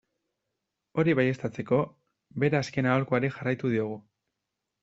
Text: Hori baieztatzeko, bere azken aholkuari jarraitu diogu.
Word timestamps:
Hori 1.03 1.13
baieztatzeko, 1.19 1.81
bere 2.45 2.59
azken 2.63 2.91
aholkuari 2.95 3.33
jarraitu 3.37 3.75
diogu. 3.75 4.01